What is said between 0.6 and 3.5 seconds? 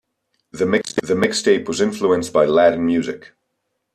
mixtape was influenced by Latin music.